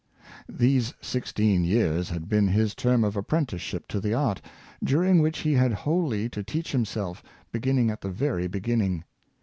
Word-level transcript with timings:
These 0.49 0.95
sixteen 0.99 1.63
years 1.63 2.09
had 2.09 2.27
been 2.27 2.47
his 2.47 2.73
term 2.73 3.03
of 3.03 3.15
apprenticeship 3.15 3.87
to 3.89 3.99
the 3.99 4.15
art, 4.15 4.41
during 4.83 5.21
which 5.21 5.37
he 5.37 5.53
had 5.53 5.73
wholly 5.73 6.27
to 6.29 6.41
teach 6.41 6.71
himself, 6.71 7.21
beginning 7.51 7.91
at 7.91 8.01
the 8.01 8.09
very 8.09 8.47
beginning. 8.47 9.03